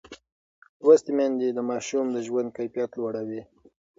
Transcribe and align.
لوستې 0.83 1.11
میندې 1.17 1.47
د 1.53 1.59
ماشوم 1.69 2.05
د 2.11 2.17
ژوند 2.27 2.49
کیفیت 2.57 2.91
لوړوي. 2.99 3.41